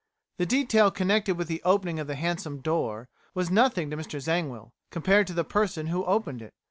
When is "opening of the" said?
1.63-2.15